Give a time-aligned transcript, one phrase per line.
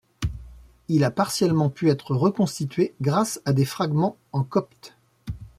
[0.87, 4.95] Il a partiellement pu être reconstitué grâce à des fragments en copte.